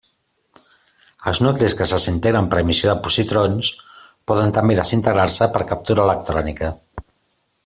Els 1.31 1.41
nuclis 1.47 1.75
que 1.81 1.85
es 1.87 1.93
desintegren 1.97 2.49
per 2.55 2.59
emissió 2.63 2.89
de 2.93 2.97
positrons 3.09 3.71
poden 4.33 4.57
també 4.59 4.81
desintegrar-se 4.83 5.53
per 5.59 5.67
captura 5.75 6.11
electrònica. 6.11 6.77